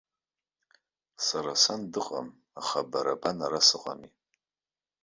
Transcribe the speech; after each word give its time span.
Сара 1.25 1.53
сан 1.63 1.81
дыҟам, 1.91 2.27
аха 2.59 2.79
бара 2.91 3.13
бан 3.21 3.37
ара 3.45 3.61
сыҟами. 3.67 4.09